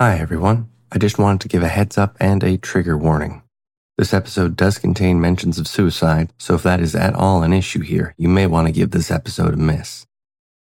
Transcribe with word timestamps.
Hi, 0.00 0.16
everyone. 0.20 0.68
I 0.92 0.98
just 0.98 1.18
wanted 1.18 1.40
to 1.40 1.48
give 1.48 1.64
a 1.64 1.66
heads 1.66 1.98
up 1.98 2.16
and 2.20 2.44
a 2.44 2.56
trigger 2.56 2.96
warning. 2.96 3.42
This 3.96 4.14
episode 4.14 4.54
does 4.54 4.78
contain 4.78 5.20
mentions 5.20 5.58
of 5.58 5.66
suicide, 5.66 6.32
so 6.38 6.54
if 6.54 6.62
that 6.62 6.78
is 6.78 6.94
at 6.94 7.16
all 7.16 7.42
an 7.42 7.52
issue 7.52 7.80
here, 7.80 8.14
you 8.16 8.28
may 8.28 8.46
want 8.46 8.68
to 8.68 8.72
give 8.72 8.92
this 8.92 9.10
episode 9.10 9.54
a 9.54 9.56
miss. 9.56 10.06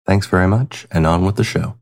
Thanks 0.05 0.27
very 0.27 0.47
much, 0.47 0.85
and 0.91 1.07
on 1.07 1.25
with 1.25 1.37
the 1.37 1.43
show. 1.43 1.77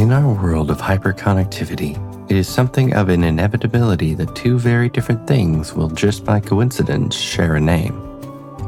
In 0.00 0.12
our 0.12 0.32
world 0.40 0.70
of 0.70 0.78
hyperconnectivity, 0.78 1.98
it 2.30 2.36
is 2.36 2.46
something 2.46 2.94
of 2.94 3.08
an 3.08 3.24
inevitability 3.24 4.14
that 4.14 4.36
two 4.36 4.56
very 4.56 4.88
different 4.88 5.26
things 5.26 5.74
will 5.74 5.88
just 5.88 6.24
by 6.24 6.38
coincidence 6.38 7.16
share 7.16 7.56
a 7.56 7.60
name. 7.60 8.13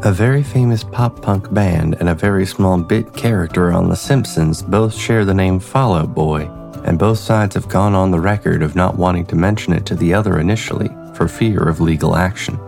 A 0.03 0.13
very 0.13 0.43
famous 0.43 0.85
pop 0.85 1.23
punk 1.23 1.53
band 1.53 1.97
and 1.99 2.11
a 2.11 2.15
very 2.15 2.45
small 2.45 2.77
bit 2.79 3.15
character 3.15 3.73
on 3.73 3.89
The 3.89 3.97
Simpsons 3.97 4.63
both 4.63 4.95
share 4.95 5.25
the 5.25 5.35
name 5.35 5.59
Fall 5.59 5.95
Out 5.95 6.15
Boy, 6.15 6.43
and 6.85 6.99
both 6.99 7.19
sides 7.19 7.55
have 7.55 7.69
gone 7.69 7.95
on 7.95 8.11
the 8.11 8.21
record 8.21 8.63
of 8.63 8.77
not 8.77 8.97
wanting 8.97 9.25
to 9.27 9.37
mention 9.37 9.73
it 9.73 9.87
to 9.87 9.95
the 9.97 10.13
other 10.13 10.39
initially 10.39 10.91
for 11.15 11.27
fear 11.27 11.67
of 11.67 11.81
legal 11.81 12.15
action. 12.15 12.61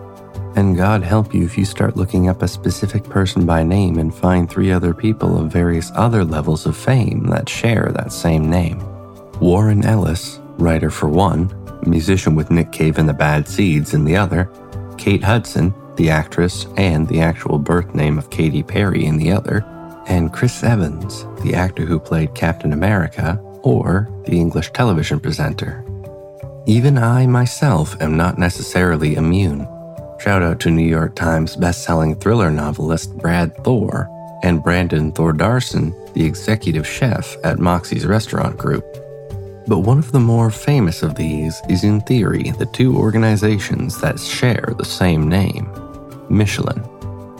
And 0.57 0.77
God 0.77 1.03
help 1.03 1.35
you 1.35 1.45
if 1.45 1.59
you 1.59 1.67
start 1.67 1.99
looking 1.99 2.29
up 2.29 2.43
a 2.43 2.49
specific 2.49 3.05
person 3.05 3.45
by 3.45 3.63
name 3.63 3.99
and 3.99 4.13
find 4.13 4.49
three 4.51 4.73
other 4.73 4.95
people 4.95 5.39
of 5.39 5.53
various 5.53 5.93
other 5.95 6.25
levels 6.25 6.65
of 6.65 6.77
fame 6.77 7.25
that 7.27 7.49
share 7.49 7.93
that 7.95 8.11
same 8.11 8.49
name. 8.49 8.81
Warren 9.39 9.85
Ellis, 9.85 10.41
writer 10.57 10.91
for 10.91 11.09
one, 11.09 11.55
musician 11.87 12.35
with 12.35 12.51
Nick 12.51 12.73
Cave 12.73 12.99
and 12.99 13.09
the 13.09 13.13
Bad 13.13 13.47
Seeds 13.47 13.93
in 13.93 14.07
the 14.07 14.17
other, 14.17 14.51
Kate 14.97 15.23
Hudson, 15.23 15.75
the 15.99 16.09
actress 16.09 16.67
and 16.77 17.07
the 17.09 17.21
actual 17.21 17.59
birth 17.59 17.93
name 17.95 18.17
of 18.17 18.31
Katy 18.31 18.63
Perry 18.63 19.05
in 19.05 19.19
the 19.19 19.33
other, 19.33 19.65
and 20.07 20.33
Chris 20.33 20.63
Evans, 20.63 21.27
the 21.43 21.55
actor 21.55 21.85
who 21.85 21.99
played 21.99 22.35
Captain 22.35 22.73
America 22.73 23.37
or 23.63 24.09
the 24.25 24.39
English 24.39 24.71
television 24.71 25.19
presenter. 25.19 25.85
Even 26.67 26.97
I 26.97 27.27
myself 27.27 28.01
am 28.01 28.17
not 28.17 28.39
necessarily 28.39 29.17
immune. 29.17 29.67
Shout 30.21 30.43
out 30.43 30.61
to 30.61 30.71
New 30.71 30.87
York 30.87 31.17
Times 31.17 31.57
best-selling 31.57 32.15
thriller 32.17 32.51
novelist 32.51 33.19
Brad 33.19 33.55
Thor 33.65 34.09
and 34.45 34.63
Brandon 34.63 35.11
Thordarson, 35.13 35.93
the 36.15 36.25
executive 36.25 36.87
chef 36.87 37.37
at 37.43 37.59
Moxie's 37.59 38.07
Restaurant 38.07 38.57
Group. 38.57 38.85
But 39.67 39.81
one 39.81 39.99
of 39.99 40.13
the 40.13 40.21
more 40.21 40.51
famous 40.51 41.03
of 41.03 41.17
these 41.17 41.61
is, 41.69 41.85
in 41.85 42.01
theory, 42.03 42.53
the 42.53 42.67
two 42.67 42.97
organizations 42.97 44.01
that 44.01 44.21
share 44.21 44.75
the 44.79 44.85
same 44.85 45.29
name 45.29 45.69
Michelin, 46.31 46.79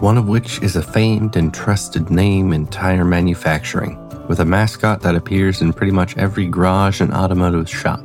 one 0.01 0.17
of 0.17 0.29
which 0.29 0.63
is 0.63 0.77
a 0.77 0.83
famed 0.83 1.37
and 1.37 1.53
trusted 1.53 2.11
name 2.11 2.53
in 2.53 2.67
tire 2.67 3.05
manufacturing, 3.05 3.99
with 4.29 4.41
a 4.41 4.45
mascot 4.45 5.01
that 5.03 5.15
appears 5.15 5.61
in 5.63 5.73
pretty 5.73 5.93
much 5.93 6.17
every 6.17 6.47
garage 6.47 7.01
and 7.01 7.13
automotive 7.13 7.69
shop. 7.69 8.05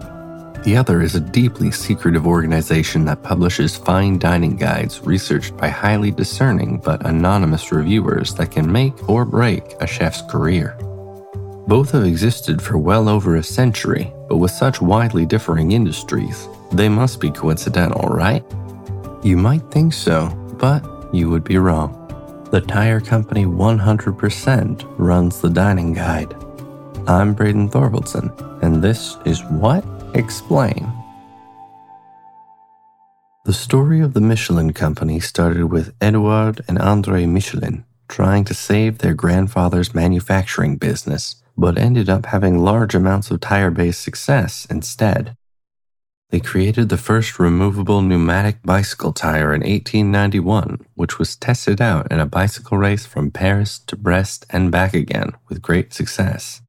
The 0.64 0.78
other 0.78 1.02
is 1.02 1.14
a 1.16 1.20
deeply 1.20 1.72
secretive 1.72 2.26
organization 2.26 3.04
that 3.06 3.22
publishes 3.22 3.76
fine 3.76 4.18
dining 4.18 4.56
guides 4.56 5.02
researched 5.02 5.58
by 5.58 5.68
highly 5.68 6.10
discerning 6.10 6.78
but 6.78 7.06
anonymous 7.06 7.72
reviewers 7.74 8.34
that 8.36 8.52
can 8.52 8.72
make 8.72 9.10
or 9.10 9.26
break 9.26 9.64
a 9.82 9.88
chef's 9.88 10.22
career. 10.22 10.78
Both 11.68 11.92
have 11.92 12.06
existed 12.06 12.62
for 12.62 12.78
well 12.78 13.10
over 13.10 13.36
a 13.36 13.44
century, 13.44 14.14
but 14.30 14.38
with 14.38 14.52
such 14.52 14.82
widely 14.82 15.26
differing 15.26 15.74
industries, 15.74 16.48
they 16.72 16.88
must 16.90 17.20
be 17.20 17.30
coincidental, 17.30 18.08
right? 18.08 18.44
You 19.22 19.38
might 19.38 19.70
think 19.70 19.94
so, 19.94 20.28
but 20.58 20.84
you 21.14 21.30
would 21.30 21.44
be 21.44 21.58
wrong. 21.58 22.00
The 22.52 22.62
tire 22.62 23.00
company 23.00 23.46
100% 23.46 24.96
runs 24.98 25.42
the 25.42 25.50
dining 25.50 25.94
guide. 25.94 26.34
I'm 27.08 27.34
Braden 27.34 27.70
Thorvaldson, 27.70 28.32
and 28.62 28.82
this 28.82 29.18
is 29.26 29.44
What? 29.46 29.84
Explain. 30.14 30.92
The 33.46 33.54
story 33.54 34.00
of 34.00 34.14
the 34.14 34.22
Michelin 34.22 34.74
Company 34.74 35.20
started 35.20 35.66
with 35.66 35.94
Edouard 36.00 36.62
and 36.68 36.80
Andre 36.80 37.26
Michelin 37.26 37.84
trying 38.08 38.44
to 38.46 38.54
save 38.54 39.00
their 39.00 39.16
grandfather's 39.16 39.96
manufacturing 39.96 40.78
business, 40.78 41.38
but 41.58 41.80
ended 41.80 42.10
up 42.10 42.28
having 42.28 42.60
large 42.60 42.94
amounts 42.94 43.32
of 43.32 43.40
tire 43.40 43.72
based 43.72 44.02
success 44.02 44.68
instead. 44.70 45.36
They 46.34 46.40
created 46.40 46.90
the 46.90 46.98
first 46.98 47.38
removable 47.38 48.02
pneumatic 48.02 48.64
bicycle 48.64 49.14
tire 49.14 49.54
in 49.54 49.62
1891, 49.62 50.84
which 50.96 51.20
was 51.20 51.36
tested 51.36 51.80
out 51.80 52.12
in 52.12 52.20
a 52.20 52.26
bicycle 52.26 52.80
race 52.80 53.06
from 53.06 53.30
Paris 53.30 53.78
to 53.86 53.96
Brest 53.96 54.44
and 54.50 54.72
back 54.72 54.96
again 54.96 55.34
with 55.48 55.62
great 55.62 55.94
success. 55.94 56.64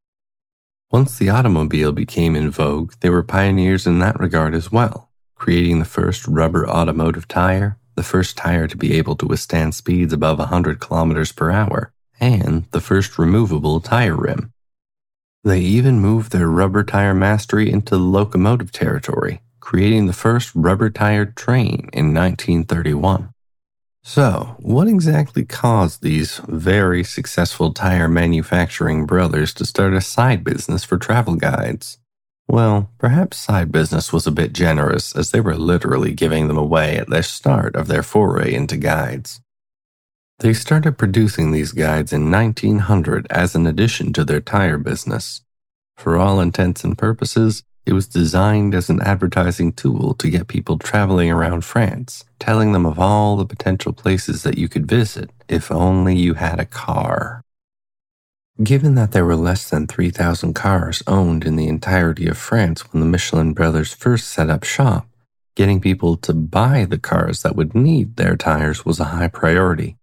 Once 0.90 1.16
the 1.16 1.30
automobile 1.30 1.92
became 1.92 2.36
in 2.36 2.50
vogue, 2.50 2.92
they 3.00 3.08
were 3.08 3.22
pioneers 3.22 3.86
in 3.86 4.00
that 4.00 4.20
regard 4.20 4.54
as 4.54 4.70
well, 4.70 5.08
creating 5.34 5.78
the 5.78 5.86
first 5.86 6.28
rubber 6.28 6.68
automotive 6.68 7.26
tire, 7.26 7.78
the 7.94 8.02
first 8.02 8.36
tire 8.36 8.68
to 8.68 8.76
be 8.76 8.92
able 8.92 9.16
to 9.16 9.26
withstand 9.26 9.74
speeds 9.74 10.12
above 10.12 10.38
100 10.40 10.78
kilometers 10.78 11.32
per 11.32 11.50
hour, 11.50 11.90
and 12.20 12.70
the 12.72 12.82
first 12.82 13.18
removable 13.18 13.80
tire 13.80 14.14
rim. 14.14 14.52
They 15.42 15.60
even 15.60 16.00
moved 16.00 16.32
their 16.32 16.48
rubber 16.48 16.84
tire 16.84 17.14
mastery 17.14 17.72
into 17.72 17.96
locomotive 17.96 18.70
territory, 18.70 19.40
creating 19.64 20.04
the 20.04 20.12
first 20.12 20.52
rubber 20.54 20.90
tired 20.90 21.34
train 21.34 21.88
in 21.94 22.12
1931. 22.12 23.30
So, 24.02 24.56
what 24.58 24.88
exactly 24.88 25.46
caused 25.46 26.02
these 26.02 26.36
very 26.46 27.02
successful 27.02 27.72
tire 27.72 28.06
manufacturing 28.06 29.06
brothers 29.06 29.54
to 29.54 29.64
start 29.64 29.94
a 29.94 30.02
side 30.02 30.44
business 30.44 30.84
for 30.84 30.98
travel 30.98 31.36
guides? 31.36 31.98
Well, 32.46 32.90
perhaps 32.98 33.38
side 33.38 33.72
business 33.72 34.12
was 34.12 34.26
a 34.26 34.38
bit 34.40 34.52
generous 34.52 35.16
as 35.16 35.30
they 35.30 35.40
were 35.40 35.56
literally 35.56 36.12
giving 36.12 36.46
them 36.46 36.58
away 36.58 36.98
at 36.98 37.08
the 37.08 37.22
start 37.22 37.74
of 37.74 37.86
their 37.86 38.02
foray 38.02 38.52
into 38.52 38.76
guides. 38.76 39.40
They 40.40 40.52
started 40.52 40.98
producing 40.98 41.52
these 41.52 41.72
guides 41.72 42.12
in 42.12 42.30
1900 42.30 43.26
as 43.30 43.54
an 43.54 43.66
addition 43.66 44.12
to 44.12 44.24
their 44.24 44.42
tire 44.42 44.76
business. 44.76 45.40
For 45.96 46.18
all 46.18 46.38
intents 46.38 46.84
and 46.84 46.98
purposes, 46.98 47.62
it 47.86 47.92
was 47.92 48.06
designed 48.06 48.74
as 48.74 48.88
an 48.88 49.00
advertising 49.02 49.72
tool 49.72 50.14
to 50.14 50.30
get 50.30 50.48
people 50.48 50.78
traveling 50.78 51.30
around 51.30 51.64
France, 51.64 52.24
telling 52.38 52.72
them 52.72 52.86
of 52.86 52.98
all 52.98 53.36
the 53.36 53.44
potential 53.44 53.92
places 53.92 54.42
that 54.42 54.56
you 54.56 54.68
could 54.68 54.86
visit 54.86 55.30
if 55.48 55.70
only 55.70 56.16
you 56.16 56.34
had 56.34 56.58
a 56.58 56.64
car. 56.64 57.42
Given 58.62 58.94
that 58.94 59.12
there 59.12 59.24
were 59.24 59.36
less 59.36 59.68
than 59.68 59.86
3,000 59.86 60.54
cars 60.54 61.02
owned 61.06 61.44
in 61.44 61.56
the 61.56 61.68
entirety 61.68 62.26
of 62.28 62.38
France 62.38 62.92
when 62.92 63.00
the 63.00 63.06
Michelin 63.06 63.52
brothers 63.52 63.92
first 63.92 64.28
set 64.28 64.48
up 64.48 64.62
shop, 64.62 65.08
getting 65.56 65.80
people 65.80 66.16
to 66.18 66.32
buy 66.32 66.84
the 66.84 66.98
cars 66.98 67.42
that 67.42 67.56
would 67.56 67.74
need 67.74 68.16
their 68.16 68.36
tires 68.36 68.84
was 68.84 69.00
a 69.00 69.04
high 69.04 69.28
priority. 69.28 69.96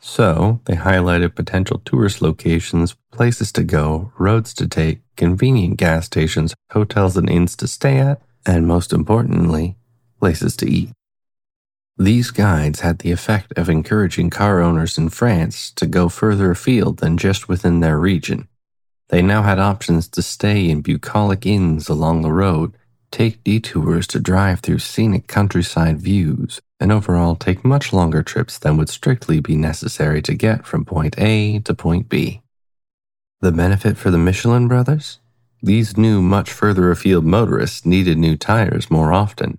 So, 0.00 0.60
they 0.64 0.76
highlighted 0.76 1.34
potential 1.34 1.82
tourist 1.84 2.22
locations, 2.22 2.94
places 3.10 3.50
to 3.52 3.64
go, 3.64 4.12
roads 4.18 4.54
to 4.54 4.68
take, 4.68 5.00
convenient 5.16 5.76
gas 5.76 6.06
stations, 6.06 6.54
hotels 6.70 7.16
and 7.16 7.28
inns 7.28 7.56
to 7.56 7.66
stay 7.66 7.98
at, 7.98 8.22
and 8.46 8.66
most 8.66 8.92
importantly, 8.92 9.76
places 10.20 10.56
to 10.56 10.70
eat. 10.70 10.90
These 11.96 12.30
guides 12.30 12.80
had 12.80 13.00
the 13.00 13.10
effect 13.10 13.52
of 13.58 13.68
encouraging 13.68 14.30
car 14.30 14.60
owners 14.60 14.98
in 14.98 15.08
France 15.08 15.72
to 15.72 15.86
go 15.86 16.08
further 16.08 16.52
afield 16.52 16.98
than 16.98 17.18
just 17.18 17.48
within 17.48 17.80
their 17.80 17.98
region. 17.98 18.46
They 19.08 19.20
now 19.20 19.42
had 19.42 19.58
options 19.58 20.06
to 20.08 20.22
stay 20.22 20.70
in 20.70 20.82
bucolic 20.82 21.44
inns 21.44 21.88
along 21.88 22.22
the 22.22 22.32
road, 22.32 22.76
take 23.10 23.42
detours 23.42 24.06
to 24.08 24.20
drive 24.20 24.60
through 24.60 24.78
scenic 24.78 25.26
countryside 25.26 25.98
views, 25.98 26.60
and 26.80 26.92
overall 26.92 27.34
take 27.34 27.64
much 27.64 27.92
longer 27.92 28.22
trips 28.22 28.58
than 28.58 28.76
would 28.76 28.88
strictly 28.88 29.40
be 29.40 29.56
necessary 29.56 30.22
to 30.22 30.34
get 30.34 30.66
from 30.66 30.84
point 30.84 31.18
A 31.18 31.58
to 31.60 31.74
point 31.74 32.08
B. 32.08 32.42
The 33.40 33.52
benefit 33.52 33.96
for 33.96 34.10
the 34.10 34.18
Michelin 34.18 34.68
brothers? 34.68 35.20
These 35.62 35.96
new, 35.96 36.22
much 36.22 36.52
further 36.52 36.90
afield 36.90 37.24
motorists 37.24 37.84
needed 37.84 38.18
new 38.18 38.36
tires 38.36 38.90
more 38.90 39.12
often. 39.12 39.58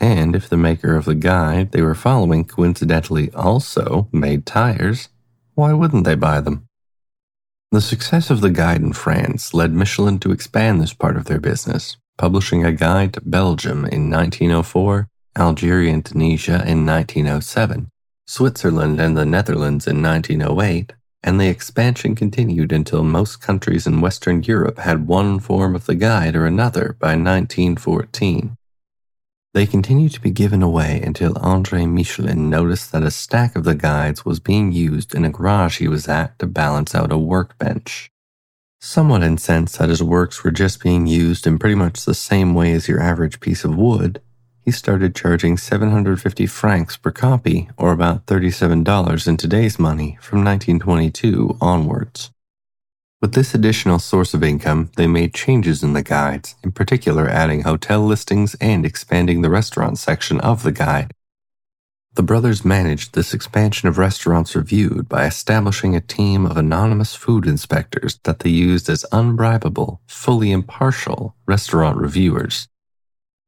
And 0.00 0.34
if 0.34 0.48
the 0.48 0.56
maker 0.56 0.96
of 0.96 1.04
the 1.04 1.14
guide 1.14 1.72
they 1.72 1.82
were 1.82 1.94
following 1.94 2.44
coincidentally 2.44 3.30
also 3.32 4.08
made 4.12 4.46
tires, 4.46 5.08
why 5.54 5.72
wouldn't 5.72 6.04
they 6.04 6.14
buy 6.14 6.40
them? 6.40 6.66
The 7.70 7.80
success 7.80 8.30
of 8.30 8.40
the 8.40 8.50
guide 8.50 8.80
in 8.80 8.92
France 8.92 9.52
led 9.52 9.72
Michelin 9.72 10.18
to 10.20 10.32
expand 10.32 10.80
this 10.80 10.92
part 10.92 11.16
of 11.16 11.26
their 11.26 11.40
business, 11.40 11.96
publishing 12.16 12.64
a 12.64 12.72
guide 12.72 13.14
to 13.14 13.20
Belgium 13.20 13.84
in 13.86 14.10
1904 14.10 15.08
Algeria 15.36 15.92
and 15.92 16.04
Tunisia 16.04 16.64
in 16.66 16.86
1907, 16.86 17.90
Switzerland 18.26 19.00
and 19.00 19.16
the 19.16 19.24
Netherlands 19.24 19.86
in 19.86 20.02
1908, 20.02 20.92
and 21.22 21.40
the 21.40 21.48
expansion 21.48 22.14
continued 22.14 22.70
until 22.70 23.02
most 23.02 23.40
countries 23.40 23.86
in 23.86 24.00
Western 24.00 24.42
Europe 24.42 24.78
had 24.78 25.06
one 25.06 25.40
form 25.40 25.74
of 25.74 25.86
the 25.86 25.94
guide 25.94 26.36
or 26.36 26.46
another 26.46 26.96
by 27.00 27.16
1914. 27.16 28.56
They 29.54 29.66
continued 29.66 30.12
to 30.12 30.20
be 30.20 30.30
given 30.30 30.62
away 30.62 31.00
until 31.00 31.38
Andre 31.38 31.86
Michelin 31.86 32.50
noticed 32.50 32.90
that 32.92 33.04
a 33.04 33.10
stack 33.10 33.54
of 33.54 33.64
the 33.64 33.76
guides 33.76 34.24
was 34.24 34.40
being 34.40 34.72
used 34.72 35.14
in 35.14 35.24
a 35.24 35.30
garage 35.30 35.78
he 35.78 35.88
was 35.88 36.08
at 36.08 36.38
to 36.40 36.46
balance 36.46 36.94
out 36.94 37.12
a 37.12 37.18
workbench. 37.18 38.10
Somewhat 38.80 39.22
incensed 39.22 39.78
that 39.78 39.88
his 39.88 40.02
works 40.02 40.44
were 40.44 40.50
just 40.50 40.82
being 40.82 41.06
used 41.06 41.46
in 41.46 41.58
pretty 41.58 41.76
much 41.76 42.04
the 42.04 42.14
same 42.14 42.52
way 42.52 42.72
as 42.72 42.88
your 42.88 43.00
average 43.00 43.40
piece 43.40 43.64
of 43.64 43.76
wood, 43.76 44.20
he 44.64 44.70
started 44.70 45.14
charging 45.14 45.58
750 45.58 46.46
francs 46.46 46.96
per 46.96 47.10
copy, 47.10 47.68
or 47.76 47.92
about 47.92 48.26
$37 48.26 49.28
in 49.28 49.36
today's 49.36 49.78
money, 49.78 50.18
from 50.20 50.44
1922 50.44 51.58
onwards. 51.60 52.30
With 53.20 53.34
this 53.34 53.54
additional 53.54 53.98
source 53.98 54.34
of 54.34 54.42
income, 54.42 54.90
they 54.96 55.06
made 55.06 55.34
changes 55.34 55.82
in 55.82 55.92
the 55.92 56.02
guides, 56.02 56.56
in 56.62 56.72
particular 56.72 57.28
adding 57.28 57.62
hotel 57.62 58.00
listings 58.00 58.54
and 58.60 58.84
expanding 58.84 59.42
the 59.42 59.50
restaurant 59.50 59.98
section 59.98 60.40
of 60.40 60.62
the 60.62 60.72
guide. 60.72 61.12
The 62.14 62.22
brothers 62.22 62.64
managed 62.64 63.14
this 63.14 63.34
expansion 63.34 63.88
of 63.88 63.98
restaurants 63.98 64.54
reviewed 64.54 65.08
by 65.08 65.26
establishing 65.26 65.96
a 65.96 66.00
team 66.00 66.46
of 66.46 66.56
anonymous 66.56 67.14
food 67.14 67.46
inspectors 67.46 68.20
that 68.22 68.38
they 68.38 68.50
used 68.50 68.88
as 68.88 69.04
unbribable, 69.10 69.98
fully 70.06 70.52
impartial 70.52 71.34
restaurant 71.46 71.96
reviewers. 71.98 72.68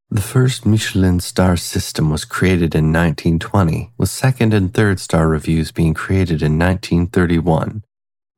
The 0.08 0.20
first 0.20 0.64
Michelin 0.64 1.18
star 1.18 1.56
system 1.56 2.10
was 2.10 2.24
created 2.24 2.76
in 2.76 2.92
1920, 2.92 3.90
with 3.98 4.08
second 4.08 4.54
and 4.54 4.72
third 4.72 5.00
star 5.00 5.26
reviews 5.26 5.72
being 5.72 5.94
created 5.94 6.42
in 6.42 6.56
1931. 6.56 7.82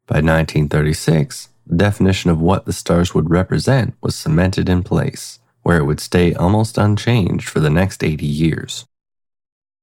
By 0.06 0.14
1936, 0.14 1.50
the 1.66 1.76
definition 1.76 2.30
of 2.30 2.40
what 2.40 2.64
the 2.64 2.72
stars 2.72 3.14
would 3.14 3.28
represent 3.28 3.94
was 4.00 4.14
cemented 4.14 4.70
in 4.70 4.82
place, 4.82 5.40
where 5.62 5.76
it 5.76 5.84
would 5.84 6.00
stay 6.00 6.32
almost 6.32 6.78
unchanged 6.78 7.46
for 7.50 7.60
the 7.60 7.68
next 7.68 8.02
80 8.02 8.24
years. 8.24 8.86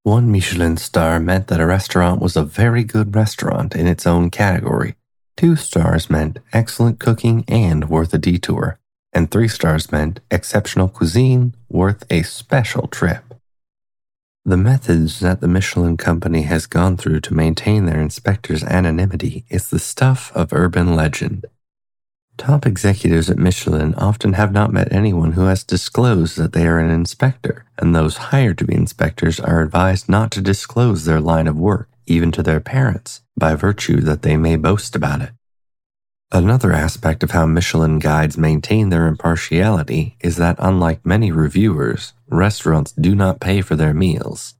One 0.01 0.31
Michelin 0.31 0.77
star 0.77 1.19
meant 1.19 1.47
that 1.49 1.61
a 1.61 1.67
restaurant 1.67 2.19
was 2.19 2.35
a 2.35 2.43
very 2.43 2.83
good 2.83 3.15
restaurant 3.15 3.75
in 3.75 3.85
its 3.85 4.07
own 4.07 4.31
category. 4.31 4.95
Two 5.37 5.55
stars 5.55 6.09
meant 6.09 6.39
excellent 6.51 6.99
cooking 6.99 7.45
and 7.47 7.91
worth 7.91 8.11
a 8.11 8.17
detour 8.17 8.79
and 9.15 9.31
three 9.31 9.47
stars 9.47 9.91
meant 9.93 10.19
exceptional 10.29 10.89
cuisine 10.89 11.55
worth 11.69 12.03
a 12.11 12.21
special 12.21 12.87
trip. 12.87 13.23
The 14.43 14.57
methods 14.57 15.21
that 15.21 15.41
the 15.41 15.47
Michelin 15.47 15.97
Company 15.97 16.43
has 16.43 16.67
gone 16.67 16.97
through 16.97 17.21
to 17.21 17.33
maintain 17.33 17.85
their 17.85 17.99
inspectors' 17.99 18.63
anonymity 18.63 19.45
is 19.49 19.69
the 19.69 19.79
stuff 19.79 20.31
of 20.35 20.53
urban 20.53 20.95
legend. 20.95 21.45
Top 22.37 22.65
executives 22.65 23.29
at 23.29 23.37
Michelin 23.37 23.95
often 23.95 24.33
have 24.33 24.51
not 24.51 24.73
met 24.73 24.91
anyone 24.91 25.31
who 25.31 25.45
has 25.45 25.63
disclosed 25.63 26.37
that 26.37 26.51
they 26.51 26.67
are 26.67 26.79
an 26.79 26.91
inspector, 26.91 27.65
and 27.79 27.95
those 27.95 28.17
hired 28.17 28.57
to 28.57 28.65
be 28.65 28.75
inspectors 28.75 29.39
are 29.39 29.61
advised 29.61 30.09
not 30.09 30.29
to 30.31 30.41
disclose 30.41 31.05
their 31.05 31.21
line 31.21 31.47
of 31.47 31.57
work, 31.57 31.89
even 32.05 32.33
to 32.33 32.43
their 32.43 32.59
parents, 32.59 33.21
by 33.37 33.55
virtue 33.55 34.01
that 34.01 34.21
they 34.21 34.35
may 34.35 34.57
boast 34.57 34.95
about 34.95 35.21
it. 35.21 35.31
Another 36.35 36.73
aspect 36.73 37.23
of 37.23 37.31
how 37.31 37.45
Michelin 37.45 37.97
guides 37.97 38.37
maintain 38.37 38.89
their 38.89 39.07
impartiality 39.07 40.17
is 40.19 40.35
that, 40.35 40.57
unlike 40.59 41.05
many 41.05 41.31
reviewers, 41.31 42.11
restaurants 42.27 42.91
do 42.91 43.15
not 43.15 43.39
pay 43.39 43.61
for 43.61 43.77
their 43.77 43.93
meals. 43.93 44.55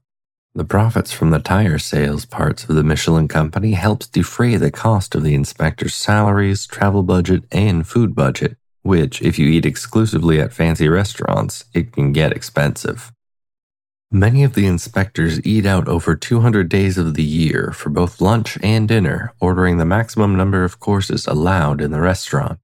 The 0.54 0.64
profits 0.64 1.12
from 1.12 1.32
the 1.32 1.38
tire 1.38 1.78
sales 1.78 2.24
parts 2.24 2.64
of 2.64 2.76
the 2.76 2.82
Michelin 2.82 3.28
company 3.28 3.72
helps 3.72 4.06
defray 4.06 4.56
the 4.56 4.70
cost 4.70 5.14
of 5.14 5.22
the 5.22 5.34
inspector's 5.34 5.94
salaries, 5.94 6.66
travel 6.66 7.02
budget, 7.02 7.44
and 7.52 7.86
food 7.86 8.14
budget, 8.14 8.56
which, 8.80 9.20
if 9.20 9.38
you 9.38 9.46
eat 9.46 9.66
exclusively 9.66 10.40
at 10.40 10.54
fancy 10.54 10.88
restaurants, 10.88 11.66
it 11.74 11.92
can 11.92 12.10
get 12.10 12.32
expensive. 12.32 13.12
Many 14.12 14.44
of 14.44 14.54
the 14.54 14.66
inspectors 14.66 15.44
eat 15.44 15.66
out 15.66 15.88
over 15.88 16.14
200 16.14 16.68
days 16.68 16.96
of 16.96 17.14
the 17.14 17.24
year 17.24 17.72
for 17.72 17.90
both 17.90 18.20
lunch 18.20 18.56
and 18.62 18.86
dinner, 18.86 19.34
ordering 19.40 19.78
the 19.78 19.84
maximum 19.84 20.36
number 20.36 20.62
of 20.62 20.78
courses 20.78 21.26
allowed 21.26 21.80
in 21.80 21.90
the 21.90 22.00
restaurant. 22.00 22.60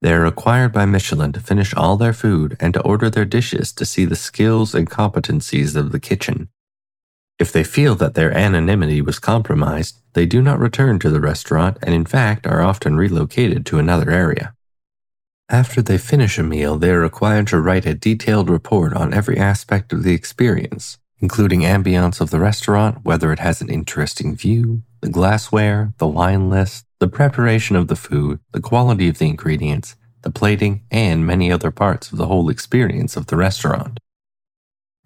They 0.00 0.14
are 0.14 0.22
required 0.22 0.72
by 0.72 0.86
Michelin 0.86 1.32
to 1.32 1.40
finish 1.40 1.74
all 1.74 1.98
their 1.98 2.14
food 2.14 2.56
and 2.60 2.72
to 2.72 2.80
order 2.80 3.10
their 3.10 3.26
dishes 3.26 3.72
to 3.74 3.84
see 3.84 4.06
the 4.06 4.16
skills 4.16 4.74
and 4.74 4.88
competencies 4.88 5.76
of 5.76 5.92
the 5.92 6.00
kitchen. 6.00 6.48
If 7.38 7.52
they 7.52 7.64
feel 7.64 7.94
that 7.96 8.14
their 8.14 8.34
anonymity 8.34 9.02
was 9.02 9.18
compromised, 9.18 10.00
they 10.14 10.24
do 10.24 10.40
not 10.40 10.58
return 10.58 10.98
to 11.00 11.10
the 11.10 11.20
restaurant 11.20 11.76
and, 11.82 11.94
in 11.94 12.06
fact, 12.06 12.46
are 12.46 12.62
often 12.62 12.96
relocated 12.96 13.66
to 13.66 13.78
another 13.78 14.10
area. 14.10 14.55
After 15.48 15.80
they 15.80 15.96
finish 15.96 16.38
a 16.38 16.42
meal, 16.42 16.76
they 16.76 16.90
are 16.90 17.00
required 17.00 17.46
to 17.48 17.60
write 17.60 17.86
a 17.86 17.94
detailed 17.94 18.50
report 18.50 18.92
on 18.94 19.14
every 19.14 19.38
aspect 19.38 19.92
of 19.92 20.02
the 20.02 20.12
experience, 20.12 20.98
including 21.20 21.60
ambience 21.60 22.20
of 22.20 22.30
the 22.30 22.40
restaurant, 22.40 23.04
whether 23.04 23.32
it 23.32 23.38
has 23.38 23.60
an 23.60 23.70
interesting 23.70 24.34
view, 24.34 24.82
the 25.02 25.08
glassware, 25.08 25.94
the 25.98 26.06
wine 26.08 26.50
list, 26.50 26.84
the 26.98 27.06
preparation 27.06 27.76
of 27.76 27.86
the 27.86 27.94
food, 27.94 28.40
the 28.50 28.60
quality 28.60 29.08
of 29.08 29.18
the 29.18 29.28
ingredients, 29.28 29.94
the 30.22 30.32
plating, 30.32 30.82
and 30.90 31.24
many 31.24 31.52
other 31.52 31.70
parts 31.70 32.10
of 32.10 32.18
the 32.18 32.26
whole 32.26 32.50
experience 32.50 33.16
of 33.16 33.26
the 33.26 33.36
restaurant. 33.36 34.00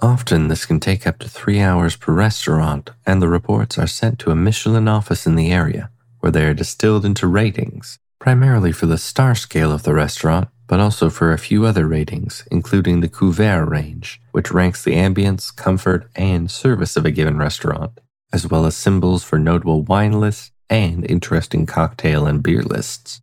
Often 0.00 0.48
this 0.48 0.64
can 0.64 0.80
take 0.80 1.06
up 1.06 1.18
to 1.18 1.28
three 1.28 1.60
hours 1.60 1.96
per 1.96 2.14
restaurant, 2.14 2.88
and 3.04 3.20
the 3.20 3.28
reports 3.28 3.76
are 3.76 3.86
sent 3.86 4.18
to 4.20 4.30
a 4.30 4.36
Michelin 4.36 4.88
office 4.88 5.26
in 5.26 5.34
the 5.34 5.52
area, 5.52 5.90
where 6.20 6.32
they 6.32 6.46
are 6.46 6.54
distilled 6.54 7.04
into 7.04 7.26
ratings 7.26 7.98
primarily 8.20 8.70
for 8.70 8.86
the 8.86 8.98
star 8.98 9.34
scale 9.34 9.72
of 9.72 9.82
the 9.82 9.94
restaurant, 9.94 10.48
but 10.68 10.78
also 10.78 11.10
for 11.10 11.32
a 11.32 11.38
few 11.38 11.64
other 11.64 11.88
ratings, 11.88 12.46
including 12.52 13.00
the 13.00 13.08
Couvert 13.08 13.68
range, 13.68 14.20
which 14.30 14.52
ranks 14.52 14.84
the 14.84 14.92
ambience, 14.92 15.54
comfort, 15.54 16.08
and 16.14 16.48
service 16.48 16.96
of 16.96 17.04
a 17.04 17.10
given 17.10 17.38
restaurant, 17.38 17.98
as 18.32 18.46
well 18.46 18.66
as 18.66 18.76
symbols 18.76 19.24
for 19.24 19.38
notable 19.38 19.82
wine 19.82 20.12
lists 20.12 20.52
and 20.68 21.04
interesting 21.10 21.66
cocktail 21.66 22.26
and 22.26 22.42
beer 22.42 22.62
lists. 22.62 23.20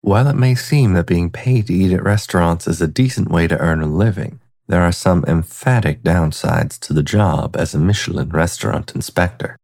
While 0.00 0.28
it 0.28 0.36
may 0.36 0.54
seem 0.54 0.94
that 0.94 1.06
being 1.06 1.30
paid 1.30 1.66
to 1.66 1.74
eat 1.74 1.92
at 1.92 2.02
restaurants 2.02 2.66
is 2.66 2.80
a 2.80 2.86
decent 2.86 3.28
way 3.28 3.48
to 3.48 3.58
earn 3.58 3.82
a 3.82 3.86
living, 3.86 4.40
there 4.68 4.82
are 4.82 4.92
some 4.92 5.24
emphatic 5.26 6.02
downsides 6.02 6.78
to 6.80 6.92
the 6.92 7.02
job 7.02 7.56
as 7.56 7.74
a 7.74 7.78
Michelin 7.78 8.30
restaurant 8.30 8.94
inspector. 8.94 9.56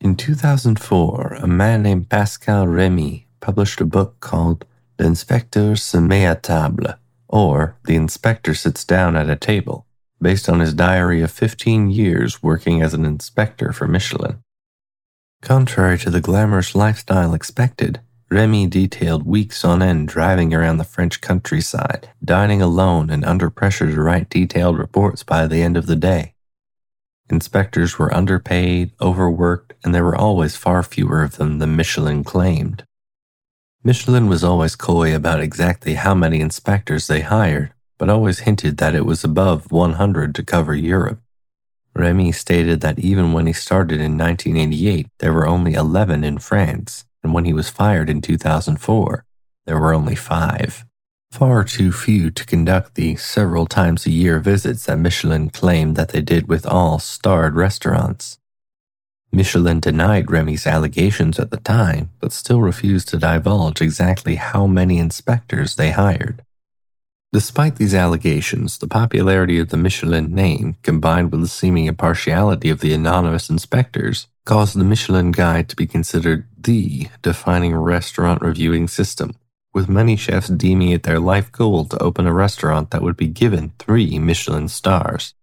In 0.00 0.14
2004, 0.14 1.38
a 1.40 1.46
man 1.46 1.82
named 1.82 2.10
Pascal 2.10 2.66
Remy 2.68 3.25
published 3.40 3.80
a 3.80 3.84
book 3.84 4.20
called 4.20 4.64
L'Inspecteur 4.98 5.76
se 5.76 6.00
met 6.00 6.24
à 6.24 6.40
table, 6.40 6.94
or 7.28 7.76
The 7.84 7.96
Inspector 7.96 8.54
Sits 8.54 8.84
Down 8.84 9.16
at 9.16 9.30
a 9.30 9.36
Table, 9.36 9.86
based 10.20 10.48
on 10.48 10.60
his 10.60 10.74
diary 10.74 11.22
of 11.22 11.30
15 11.30 11.90
years 11.90 12.42
working 12.42 12.82
as 12.82 12.94
an 12.94 13.04
inspector 13.04 13.72
for 13.72 13.86
Michelin. 13.86 14.38
Contrary 15.42 15.98
to 15.98 16.10
the 16.10 16.20
glamorous 16.20 16.74
lifestyle 16.74 17.34
expected, 17.34 18.00
Remy 18.30 18.66
detailed 18.66 19.24
weeks 19.24 19.64
on 19.64 19.82
end 19.82 20.08
driving 20.08 20.52
around 20.52 20.78
the 20.78 20.84
French 20.84 21.20
countryside, 21.20 22.10
dining 22.24 22.60
alone 22.60 23.08
and 23.08 23.24
under 23.24 23.50
pressure 23.50 23.86
to 23.86 24.02
write 24.02 24.30
detailed 24.30 24.78
reports 24.78 25.22
by 25.22 25.46
the 25.46 25.62
end 25.62 25.76
of 25.76 25.86
the 25.86 25.94
day. 25.94 26.34
Inspectors 27.30 27.98
were 27.98 28.14
underpaid, 28.14 28.92
overworked, 29.00 29.74
and 29.84 29.94
there 29.94 30.04
were 30.04 30.16
always 30.16 30.56
far 30.56 30.82
fewer 30.82 31.22
of 31.22 31.36
them 31.36 31.58
than 31.58 31.76
Michelin 31.76 32.24
claimed. 32.24 32.84
Michelin 33.86 34.26
was 34.26 34.42
always 34.42 34.74
coy 34.74 35.14
about 35.14 35.38
exactly 35.38 35.94
how 35.94 36.12
many 36.12 36.40
inspectors 36.40 37.06
they 37.06 37.20
hired, 37.20 37.72
but 37.98 38.10
always 38.10 38.40
hinted 38.40 38.78
that 38.78 38.96
it 38.96 39.06
was 39.06 39.22
above 39.22 39.70
100 39.70 40.34
to 40.34 40.42
cover 40.42 40.74
Europe. 40.74 41.20
Remy 41.94 42.32
stated 42.32 42.80
that 42.80 42.98
even 42.98 43.32
when 43.32 43.46
he 43.46 43.52
started 43.52 44.00
in 44.00 44.18
1988, 44.18 45.06
there 45.20 45.32
were 45.32 45.46
only 45.46 45.74
11 45.74 46.24
in 46.24 46.38
France, 46.38 47.04
and 47.22 47.32
when 47.32 47.44
he 47.44 47.52
was 47.52 47.68
fired 47.68 48.10
in 48.10 48.20
2004, 48.20 49.24
there 49.66 49.78
were 49.78 49.94
only 49.94 50.16
five. 50.16 50.84
Far 51.30 51.62
too 51.62 51.92
few 51.92 52.32
to 52.32 52.44
conduct 52.44 52.96
the 52.96 53.14
several 53.14 53.66
times 53.66 54.04
a 54.04 54.10
year 54.10 54.40
visits 54.40 54.86
that 54.86 54.98
Michelin 54.98 55.48
claimed 55.48 55.94
that 55.94 56.08
they 56.08 56.22
did 56.22 56.48
with 56.48 56.66
all 56.66 56.98
starred 56.98 57.54
restaurants. 57.54 58.40
Michelin 59.32 59.80
denied 59.80 60.30
Remy's 60.30 60.66
allegations 60.66 61.38
at 61.38 61.50
the 61.50 61.58
time, 61.58 62.10
but 62.20 62.32
still 62.32 62.60
refused 62.60 63.08
to 63.08 63.18
divulge 63.18 63.80
exactly 63.80 64.36
how 64.36 64.66
many 64.66 64.98
inspectors 64.98 65.76
they 65.76 65.90
hired. 65.90 66.42
Despite 67.32 67.76
these 67.76 67.94
allegations, 67.94 68.78
the 68.78 68.88
popularity 68.88 69.58
of 69.58 69.68
the 69.68 69.76
Michelin 69.76 70.34
name, 70.34 70.76
combined 70.82 71.32
with 71.32 71.42
the 71.42 71.48
seeming 71.48 71.86
impartiality 71.86 72.70
of 72.70 72.80
the 72.80 72.94
anonymous 72.94 73.50
inspectors, 73.50 74.28
caused 74.46 74.78
the 74.78 74.84
Michelin 74.84 75.32
Guide 75.32 75.68
to 75.68 75.76
be 75.76 75.86
considered 75.86 76.46
the 76.56 77.08
defining 77.22 77.74
restaurant 77.74 78.40
reviewing 78.40 78.88
system, 78.88 79.34
with 79.74 79.88
many 79.88 80.16
chefs 80.16 80.48
deeming 80.48 80.90
it 80.90 81.02
their 81.02 81.20
life 81.20 81.52
goal 81.52 81.84
to 81.84 82.02
open 82.02 82.26
a 82.26 82.32
restaurant 82.32 82.90
that 82.90 83.02
would 83.02 83.16
be 83.16 83.26
given 83.26 83.72
three 83.78 84.18
Michelin 84.18 84.68
stars. 84.68 85.34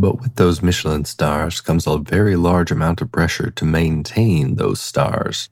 But 0.00 0.20
with 0.20 0.36
those 0.36 0.62
Michelin 0.62 1.04
stars 1.06 1.60
comes 1.60 1.84
a 1.84 1.98
very 1.98 2.36
large 2.36 2.70
amount 2.70 3.00
of 3.00 3.10
pressure 3.10 3.50
to 3.50 3.64
maintain 3.64 4.54
those 4.54 4.80
stars. 4.80 5.48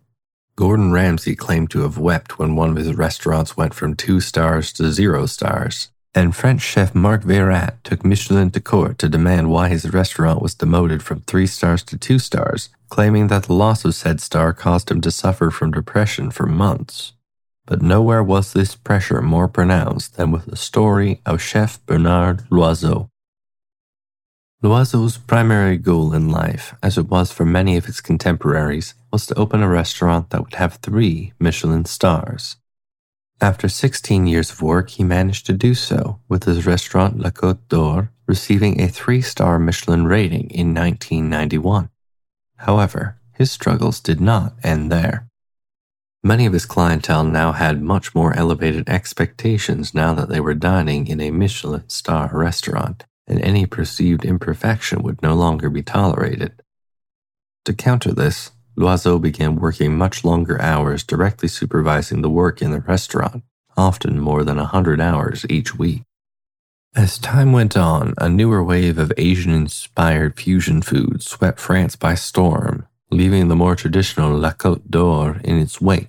Gordon 0.54 0.92
Ramsay 0.92 1.34
claimed 1.34 1.70
to 1.72 1.80
have 1.80 1.98
wept 1.98 2.38
when 2.38 2.54
one 2.54 2.70
of 2.70 2.76
his 2.76 2.94
restaurants 2.94 3.56
went 3.56 3.74
from 3.74 3.96
two 3.96 4.20
stars 4.20 4.72
to 4.74 4.92
zero 4.92 5.26
stars. 5.26 5.90
And 6.14 6.34
French 6.34 6.62
chef 6.62 6.94
Marc 6.94 7.24
Veyrat 7.24 7.82
took 7.82 8.04
Michelin 8.04 8.52
to 8.52 8.60
court 8.60 9.00
to 9.00 9.08
demand 9.08 9.50
why 9.50 9.68
his 9.68 9.92
restaurant 9.92 10.40
was 10.40 10.54
demoted 10.54 11.02
from 11.02 11.22
three 11.22 11.48
stars 11.48 11.82
to 11.82 11.98
two 11.98 12.20
stars, 12.20 12.68
claiming 12.88 13.26
that 13.26 13.42
the 13.46 13.52
loss 13.52 13.84
of 13.84 13.96
said 13.96 14.20
star 14.20 14.52
caused 14.52 14.92
him 14.92 15.00
to 15.00 15.10
suffer 15.10 15.50
from 15.50 15.72
depression 15.72 16.30
for 16.30 16.46
months. 16.46 17.14
but 17.66 17.82
nowhere 17.82 18.22
was 18.22 18.52
this 18.52 18.76
pressure 18.76 19.20
more 19.20 19.48
pronounced 19.48 20.16
than 20.16 20.30
with 20.30 20.46
the 20.46 20.56
story 20.56 21.20
of 21.26 21.42
Chef 21.42 21.84
Bernard 21.86 22.44
Loiseau. 22.50 23.08
Loiseau's 24.62 25.18
primary 25.18 25.76
goal 25.76 26.14
in 26.14 26.30
life, 26.30 26.74
as 26.82 26.96
it 26.96 27.08
was 27.08 27.30
for 27.30 27.44
many 27.44 27.76
of 27.76 27.84
his 27.84 28.00
contemporaries, 28.00 28.94
was 29.12 29.26
to 29.26 29.34
open 29.34 29.62
a 29.62 29.68
restaurant 29.68 30.30
that 30.30 30.42
would 30.42 30.54
have 30.54 30.76
three 30.76 31.34
Michelin 31.38 31.84
stars. 31.84 32.56
After 33.38 33.68
16 33.68 34.26
years 34.26 34.50
of 34.50 34.62
work, 34.62 34.88
he 34.88 35.04
managed 35.04 35.44
to 35.46 35.52
do 35.52 35.74
so, 35.74 36.20
with 36.26 36.44
his 36.44 36.64
restaurant 36.64 37.18
La 37.18 37.28
Côte 37.28 37.58
d'Or 37.68 38.10
receiving 38.26 38.80
a 38.80 38.88
three 38.88 39.20
star 39.20 39.58
Michelin 39.58 40.06
rating 40.06 40.50
in 40.50 40.72
1991. 40.72 41.90
However, 42.56 43.18
his 43.32 43.52
struggles 43.52 44.00
did 44.00 44.22
not 44.22 44.54
end 44.62 44.90
there. 44.90 45.28
Many 46.24 46.46
of 46.46 46.54
his 46.54 46.64
clientele 46.64 47.24
now 47.24 47.52
had 47.52 47.82
much 47.82 48.14
more 48.14 48.34
elevated 48.34 48.88
expectations 48.88 49.94
now 49.94 50.14
that 50.14 50.30
they 50.30 50.40
were 50.40 50.54
dining 50.54 51.06
in 51.06 51.20
a 51.20 51.30
Michelin 51.30 51.88
star 51.88 52.30
restaurant, 52.32 53.04
and 53.26 53.40
any 53.40 53.66
perceived 53.66 54.24
imperfection 54.24 55.02
would 55.02 55.22
no 55.22 55.34
longer 55.34 55.68
be 55.68 55.82
tolerated. 55.82 56.62
To 57.64 57.74
counter 57.74 58.12
this, 58.12 58.52
Loiseau 58.76 59.20
began 59.20 59.56
working 59.56 59.96
much 59.96 60.24
longer 60.24 60.60
hours 60.60 61.02
directly 61.02 61.48
supervising 61.48 62.22
the 62.22 62.30
work 62.30 62.60
in 62.60 62.70
the 62.70 62.80
restaurant, 62.80 63.42
often 63.76 64.20
more 64.20 64.44
than 64.44 64.58
a 64.58 64.66
hundred 64.66 65.00
hours 65.00 65.46
each 65.48 65.76
week. 65.76 66.02
As 66.94 67.18
time 67.18 67.52
went 67.52 67.76
on, 67.76 68.14
a 68.18 68.28
newer 68.28 68.62
wave 68.62 68.98
of 68.98 69.12
Asian 69.16 69.52
inspired 69.52 70.38
fusion 70.38 70.80
food 70.80 71.22
swept 71.22 71.58
France 71.58 71.96
by 71.96 72.14
storm, 72.14 72.86
leaving 73.10 73.48
the 73.48 73.56
more 73.56 73.76
traditional 73.76 74.36
La 74.36 74.52
Côte 74.52 74.88
d'Or 74.88 75.40
in 75.44 75.58
its 75.58 75.80
wake. 75.80 76.08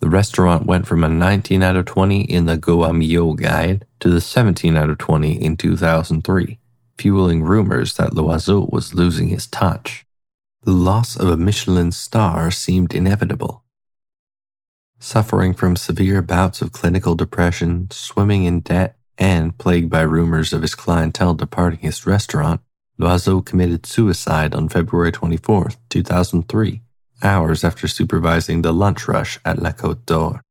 The 0.00 0.10
restaurant 0.10 0.66
went 0.66 0.86
from 0.86 1.04
a 1.04 1.08
19 1.08 1.62
out 1.62 1.76
of 1.76 1.86
20 1.86 2.22
in 2.22 2.46
the 2.46 2.56
Gault 2.56 2.94
Millau 2.94 3.36
Guide 3.36 3.86
to 4.04 4.10
the 4.10 4.20
17 4.20 4.76
out 4.76 4.90
of 4.90 4.98
20 4.98 5.32
in 5.42 5.56
2003, 5.56 6.58
fueling 6.98 7.42
rumors 7.42 7.94
that 7.94 8.10
Loiseau 8.10 8.70
was 8.70 8.92
losing 8.92 9.28
his 9.28 9.46
touch. 9.46 10.04
The 10.64 10.72
loss 10.72 11.16
of 11.16 11.30
a 11.30 11.38
Michelin 11.38 11.90
star 11.90 12.50
seemed 12.50 12.92
inevitable. 12.92 13.64
Suffering 14.98 15.54
from 15.54 15.74
severe 15.74 16.20
bouts 16.20 16.60
of 16.60 16.70
clinical 16.70 17.14
depression, 17.14 17.88
swimming 17.90 18.44
in 18.44 18.60
debt, 18.60 18.98
and 19.16 19.56
plagued 19.56 19.88
by 19.88 20.02
rumors 20.02 20.52
of 20.52 20.60
his 20.60 20.74
clientele 20.74 21.32
departing 21.32 21.78
his 21.78 22.06
restaurant, 22.06 22.60
Loiseau 23.00 23.42
committed 23.42 23.86
suicide 23.86 24.54
on 24.54 24.68
February 24.68 25.12
24, 25.12 25.70
2003, 25.88 26.82
hours 27.22 27.64
after 27.64 27.88
supervising 27.88 28.60
the 28.60 28.74
lunch 28.74 29.08
rush 29.08 29.40
at 29.46 29.62
La 29.62 29.70
Côte 29.70 30.04
d'Or. 30.04 30.42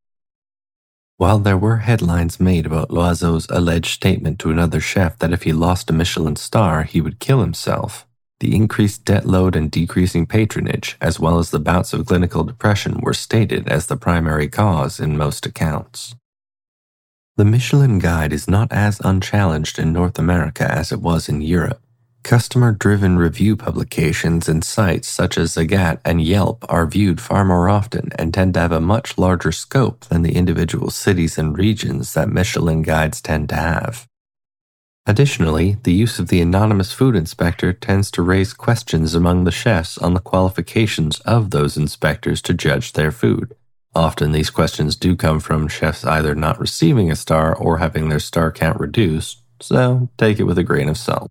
While 1.18 1.40
there 1.40 1.58
were 1.58 1.78
headlines 1.78 2.40
made 2.40 2.66
about 2.66 2.90
Loiseau's 2.90 3.48
alleged 3.50 3.94
statement 3.94 4.40
to 4.40 4.50
another 4.50 4.80
chef 4.80 5.20
that 5.20 5.32
if 5.32 5.44
he 5.44 5.54
lost 5.54 5.90
a 5.90 5.94
Michelin 5.94 6.36
star, 6.36 6.84
he 6.84 7.02
would 7.02 7.20
kill 7.20 7.42
himself, 7.42 8.08
the 8.40 8.56
increased 8.56 9.06
debt 9.06 9.26
load 9.26 9.56
and 9.56 9.70
decreasing 9.70 10.26
patronage, 10.26 10.98
as 11.00 11.20
well 11.20 11.38
as 11.38 11.52
the 11.52 11.60
bouts 11.60 11.94
of 11.94 12.08
clinical 12.08 12.44
depression, 12.44 13.00
were 13.02 13.14
stated 13.14 13.68
as 13.70 13.86
the 13.86 13.96
primary 13.96 14.48
cause 14.48 15.00
in 15.00 15.16
most 15.16 15.46
accounts. 15.46 16.16
The 17.38 17.46
Michelin 17.46 18.00
Guide 18.00 18.34
is 18.34 18.48
not 18.48 18.72
as 18.72 19.00
unchallenged 19.00 19.78
in 19.78 19.94
North 19.94 20.18
America 20.18 20.70
as 20.70 20.92
it 20.92 21.00
was 21.00 21.30
in 21.30 21.42
Europe. 21.42 21.83
Customer 22.24 22.72
driven 22.72 23.18
review 23.18 23.58
publications 23.58 24.48
and 24.48 24.64
sites 24.64 25.10
such 25.10 25.38
as 25.38 25.56
Zagat 25.56 26.00
and 26.06 26.22
Yelp 26.22 26.64
are 26.70 26.86
viewed 26.86 27.20
far 27.20 27.44
more 27.44 27.68
often 27.68 28.12
and 28.16 28.34
tend 28.34 28.54
to 28.54 28.62
have 28.62 28.72
a 28.72 28.80
much 28.80 29.18
larger 29.18 29.52
scope 29.52 30.06
than 30.06 30.22
the 30.22 30.36
individual 30.36 30.90
cities 30.90 31.38
and 31.38 31.58
regions 31.58 32.14
that 32.14 32.30
Michelin 32.30 32.82
guides 32.82 33.20
tend 33.20 33.50
to 33.50 33.56
have. 33.56 34.08
Additionally, 35.06 35.76
the 35.84 35.92
use 35.92 36.18
of 36.18 36.30
the 36.30 36.40
anonymous 36.40 36.94
food 36.94 37.14
inspector 37.14 37.74
tends 37.74 38.10
to 38.12 38.22
raise 38.22 38.54
questions 38.54 39.14
among 39.14 39.44
the 39.44 39.52
chefs 39.52 39.98
on 39.98 40.14
the 40.14 40.22
qualifications 40.22 41.20
of 41.22 41.52
those 41.52 41.76
inspectors 41.76 42.42
to 42.44 42.54
judge 42.54 42.94
their 42.94 43.12
food. 43.12 43.54
Often 43.94 44.32
these 44.32 44.50
questions 44.50 44.96
do 44.96 45.18
come 45.18 45.42
from 45.42 45.68
chefs 45.68 46.06
either 46.06 46.36
not 46.36 46.58
receiving 46.58 47.12
a 47.12 47.18
star 47.18 47.54
or 47.54 47.80
having 47.80 48.08
their 48.08 48.22
star 48.22 48.50
count 48.50 48.80
reduced, 48.80 49.42
so 49.60 50.10
take 50.18 50.40
it 50.40 50.46
with 50.46 50.58
a 50.58 50.64
grain 50.64 50.88
of 50.88 50.98
salt. 50.98 51.30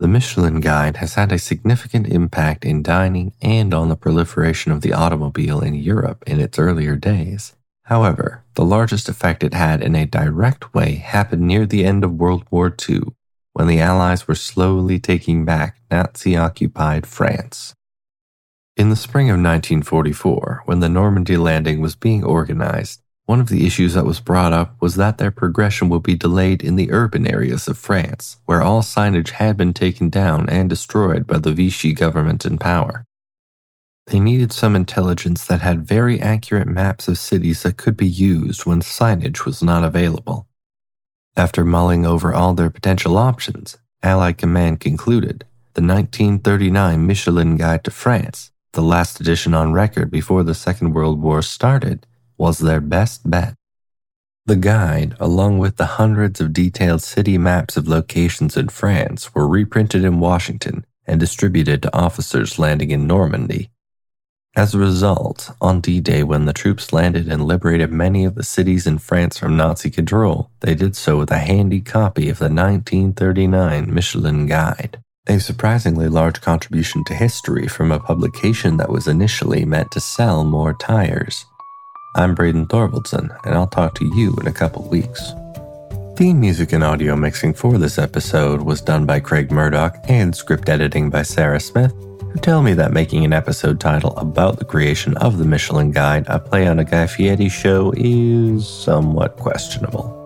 The 0.00 0.08
Michelin 0.08 0.60
Guide 0.60 0.96
has 0.96 1.14
had 1.14 1.30
a 1.30 1.38
significant 1.38 2.08
impact 2.08 2.64
in 2.64 2.82
dining 2.82 3.32
and 3.40 3.72
on 3.72 3.88
the 3.88 3.96
proliferation 3.96 4.72
of 4.72 4.80
the 4.80 4.92
automobile 4.92 5.60
in 5.60 5.74
Europe 5.74 6.24
in 6.26 6.40
its 6.40 6.58
earlier 6.58 6.96
days. 6.96 7.54
However, 7.84 8.42
the 8.54 8.64
largest 8.64 9.08
effect 9.08 9.44
it 9.44 9.54
had 9.54 9.82
in 9.82 9.94
a 9.94 10.06
direct 10.06 10.74
way 10.74 10.96
happened 10.96 11.42
near 11.42 11.64
the 11.64 11.84
end 11.84 12.02
of 12.02 12.14
World 12.14 12.44
War 12.50 12.74
II, 12.88 13.02
when 13.52 13.68
the 13.68 13.80
Allies 13.80 14.26
were 14.26 14.34
slowly 14.34 14.98
taking 14.98 15.44
back 15.44 15.78
Nazi 15.90 16.36
occupied 16.36 17.06
France. 17.06 17.74
In 18.76 18.90
the 18.90 18.96
spring 18.96 19.28
of 19.28 19.34
1944, 19.34 20.62
when 20.64 20.80
the 20.80 20.88
Normandy 20.88 21.36
landing 21.36 21.80
was 21.80 21.94
being 21.94 22.24
organized, 22.24 23.03
one 23.26 23.40
of 23.40 23.48
the 23.48 23.66
issues 23.66 23.94
that 23.94 24.04
was 24.04 24.20
brought 24.20 24.52
up 24.52 24.76
was 24.80 24.96
that 24.96 25.16
their 25.16 25.30
progression 25.30 25.88
would 25.88 26.02
be 26.02 26.14
delayed 26.14 26.62
in 26.62 26.76
the 26.76 26.92
urban 26.92 27.26
areas 27.26 27.66
of 27.66 27.78
France, 27.78 28.36
where 28.44 28.62
all 28.62 28.82
signage 28.82 29.30
had 29.30 29.56
been 29.56 29.72
taken 29.72 30.10
down 30.10 30.48
and 30.50 30.68
destroyed 30.68 31.26
by 31.26 31.38
the 31.38 31.52
Vichy 31.52 31.94
government 31.94 32.44
in 32.44 32.58
power. 32.58 33.06
They 34.06 34.20
needed 34.20 34.52
some 34.52 34.76
intelligence 34.76 35.46
that 35.46 35.62
had 35.62 35.86
very 35.86 36.20
accurate 36.20 36.68
maps 36.68 37.08
of 37.08 37.16
cities 37.16 37.62
that 37.62 37.78
could 37.78 37.96
be 37.96 38.06
used 38.06 38.66
when 38.66 38.80
signage 38.80 39.46
was 39.46 39.62
not 39.62 39.84
available. 39.84 40.46
After 41.34 41.64
mulling 41.64 42.04
over 42.04 42.34
all 42.34 42.52
their 42.52 42.70
potential 42.70 43.16
options, 43.16 43.78
Allied 44.02 44.36
Command 44.36 44.80
concluded 44.80 45.46
the 45.72 45.82
1939 45.82 47.06
Michelin 47.06 47.56
Guide 47.56 47.82
to 47.84 47.90
France, 47.90 48.52
the 48.72 48.82
last 48.82 49.18
edition 49.18 49.54
on 49.54 49.72
record 49.72 50.10
before 50.10 50.44
the 50.44 50.54
Second 50.54 50.92
World 50.92 51.20
War 51.20 51.40
started, 51.40 52.06
was 52.36 52.58
their 52.58 52.80
best 52.80 53.28
bet. 53.28 53.54
The 54.46 54.56
guide, 54.56 55.16
along 55.18 55.58
with 55.58 55.76
the 55.76 55.86
hundreds 55.86 56.40
of 56.40 56.52
detailed 56.52 57.02
city 57.02 57.38
maps 57.38 57.76
of 57.76 57.88
locations 57.88 58.56
in 58.56 58.68
France, 58.68 59.34
were 59.34 59.48
reprinted 59.48 60.04
in 60.04 60.20
Washington 60.20 60.84
and 61.06 61.18
distributed 61.18 61.82
to 61.82 61.96
officers 61.96 62.58
landing 62.58 62.90
in 62.90 63.06
Normandy 63.06 63.70
as 64.56 64.72
a 64.72 64.78
result, 64.78 65.50
on 65.60 65.80
D 65.80 65.98
Day, 65.98 66.22
when 66.22 66.44
the 66.44 66.52
troops 66.52 66.92
landed 66.92 67.26
and 67.26 67.44
liberated 67.44 67.90
many 67.90 68.24
of 68.24 68.36
the 68.36 68.44
cities 68.44 68.86
in 68.86 68.98
France 68.98 69.36
from 69.36 69.56
Nazi 69.56 69.90
control, 69.90 70.48
they 70.60 70.76
did 70.76 70.94
so 70.94 71.18
with 71.18 71.32
a 71.32 71.38
handy 71.38 71.80
copy 71.80 72.28
of 72.28 72.38
the 72.38 72.44
1939 72.44 73.92
Michelin 73.92 74.46
Guide, 74.46 75.02
a 75.26 75.40
surprisingly 75.40 76.06
large 76.06 76.40
contribution 76.40 77.02
to 77.06 77.14
history 77.14 77.66
from 77.66 77.90
a 77.90 77.98
publication 77.98 78.76
that 78.76 78.90
was 78.90 79.08
initially 79.08 79.64
meant 79.64 79.90
to 79.90 80.00
sell 80.00 80.44
more 80.44 80.72
tires. 80.72 81.44
I'm 82.14 82.34
Braden 82.34 82.66
Thorvaldson, 82.66 83.36
and 83.44 83.54
I'll 83.54 83.66
talk 83.66 83.94
to 83.96 84.04
you 84.14 84.36
in 84.40 84.46
a 84.46 84.52
couple 84.52 84.88
weeks. 84.88 85.32
Theme 86.16 86.40
music 86.40 86.72
and 86.72 86.84
audio 86.84 87.16
mixing 87.16 87.54
for 87.54 87.76
this 87.76 87.98
episode 87.98 88.62
was 88.62 88.80
done 88.80 89.04
by 89.04 89.18
Craig 89.20 89.50
Murdoch 89.50 89.96
and 90.08 90.34
script 90.34 90.68
editing 90.68 91.10
by 91.10 91.22
Sarah 91.22 91.58
Smith 91.58 91.92
who 92.34 92.40
tell 92.40 92.62
me 92.62 92.74
that 92.74 92.92
making 92.92 93.24
an 93.24 93.32
episode 93.32 93.78
title 93.78 94.16
about 94.16 94.58
the 94.58 94.64
creation 94.64 95.16
of 95.18 95.38
the 95.38 95.44
Michelin 95.44 95.92
Guide 95.92 96.26
a 96.26 96.40
play 96.40 96.66
on 96.66 96.80
a 96.80 96.84
Guy 96.84 97.06
Fieri 97.06 97.48
show 97.48 97.92
is 97.96 98.68
somewhat 98.68 99.36
questionable. 99.36 100.20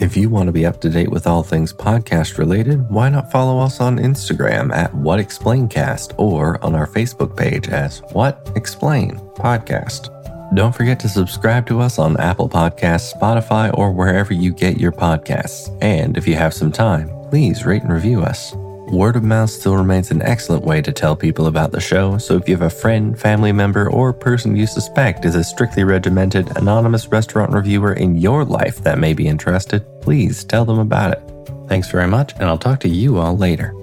If 0.00 0.16
you 0.16 0.28
want 0.28 0.48
to 0.48 0.52
be 0.52 0.66
up 0.66 0.80
to 0.80 0.90
date 0.90 1.12
with 1.12 1.28
all 1.28 1.44
things 1.44 1.72
podcast 1.72 2.38
related, 2.38 2.90
why 2.90 3.08
not 3.08 3.30
follow 3.30 3.60
us 3.60 3.80
on 3.80 3.98
Instagram 3.98 4.74
at 4.74 4.92
What 4.92 5.20
Explaincast 5.20 6.14
or 6.18 6.62
on 6.64 6.74
our 6.74 6.88
Facebook 6.88 7.36
page 7.36 7.68
as 7.68 8.00
What 8.10 8.50
Explain 8.56 9.20
Podcast. 9.36 10.13
Don't 10.54 10.74
forget 10.74 11.00
to 11.00 11.08
subscribe 11.08 11.66
to 11.66 11.80
us 11.80 11.98
on 11.98 12.16
Apple 12.20 12.48
Podcasts, 12.48 13.12
Spotify, 13.12 13.76
or 13.76 13.90
wherever 13.90 14.32
you 14.32 14.52
get 14.52 14.78
your 14.78 14.92
podcasts. 14.92 15.76
And 15.82 16.16
if 16.16 16.28
you 16.28 16.36
have 16.36 16.54
some 16.54 16.70
time, 16.70 17.10
please 17.28 17.66
rate 17.66 17.82
and 17.82 17.92
review 17.92 18.22
us. 18.22 18.54
Word 18.54 19.16
of 19.16 19.24
mouth 19.24 19.50
still 19.50 19.74
remains 19.74 20.12
an 20.12 20.22
excellent 20.22 20.62
way 20.62 20.80
to 20.82 20.92
tell 20.92 21.16
people 21.16 21.48
about 21.48 21.72
the 21.72 21.80
show, 21.80 22.18
so 22.18 22.36
if 22.36 22.48
you 22.48 22.54
have 22.54 22.62
a 22.62 22.70
friend, 22.70 23.18
family 23.18 23.50
member, 23.50 23.90
or 23.90 24.12
person 24.12 24.54
you 24.54 24.68
suspect 24.68 25.24
is 25.24 25.34
a 25.34 25.42
strictly 25.42 25.82
regimented, 25.82 26.56
anonymous 26.56 27.08
restaurant 27.08 27.52
reviewer 27.52 27.94
in 27.94 28.16
your 28.16 28.44
life 28.44 28.76
that 28.84 29.00
may 29.00 29.12
be 29.12 29.26
interested, 29.26 29.84
please 30.02 30.44
tell 30.44 30.64
them 30.64 30.78
about 30.78 31.12
it. 31.14 31.22
Thanks 31.66 31.90
very 31.90 32.06
much, 32.06 32.32
and 32.34 32.44
I'll 32.44 32.58
talk 32.58 32.78
to 32.80 32.88
you 32.88 33.18
all 33.18 33.36
later. 33.36 33.74